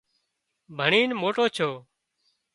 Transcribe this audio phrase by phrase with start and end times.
[0.77, 1.69] ڀڻينَ موٽو ڇو